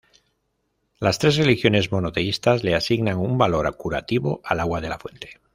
Las 0.99 1.19
tres 1.19 1.37
religiones 1.37 1.91
monoteístas 1.91 2.63
le 2.63 2.73
asignan 2.73 3.19
un 3.19 3.37
valor 3.37 3.71
curativo 3.77 4.41
al 4.45 4.59
agua 4.61 4.81
de 4.81 4.89
la 4.89 4.97
fuente. 4.97 5.39